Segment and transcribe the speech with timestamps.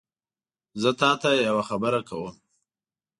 [0.81, 2.35] زه تاته یوه خبره کوم